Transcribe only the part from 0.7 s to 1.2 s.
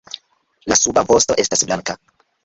La suba